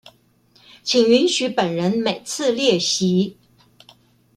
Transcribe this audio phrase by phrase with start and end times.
[0.83, 3.37] 請允許本人每次列席